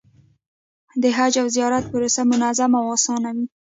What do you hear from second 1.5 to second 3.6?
زیارت پروسه منظمه او اسانه وي.